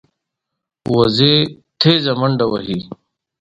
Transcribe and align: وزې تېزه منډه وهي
وزې 0.95 1.33
تېزه 1.79 2.13
منډه 2.19 2.45
وهي 2.51 2.79